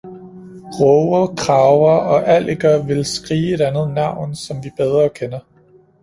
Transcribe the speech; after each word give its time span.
Råger, 0.79 1.35
krager 1.35 1.91
og 1.97 2.27
alliker 2.27 2.83
ville 2.83 3.03
skrige 3.03 3.53
et 3.53 3.61
andet 3.61 3.91
navn, 3.93 4.35
som 4.35 4.63
vi 4.63 4.71
bedre 4.77 5.09
kender 5.09 5.39